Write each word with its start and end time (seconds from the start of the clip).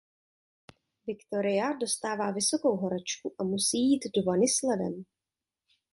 Victoria 1.07 1.77
dostává 1.81 2.31
vysokou 2.31 2.75
horečku 2.75 3.35
a 3.39 3.43
musí 3.43 3.79
jít 3.89 4.03
do 4.15 4.23
vany 4.23 4.47
s 4.47 4.61
ledem. 4.61 5.03